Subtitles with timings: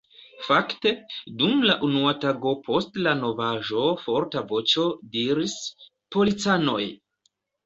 [0.45, 0.93] Fakte,
[1.41, 4.87] dum la unua tago post la novaĵo forta voĉo
[5.19, 5.55] diris:
[6.17, 6.81] Policanoj!